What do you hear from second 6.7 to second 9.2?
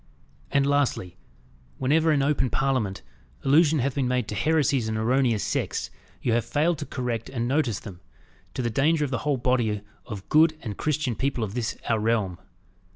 to correct and notice them, to the danger of the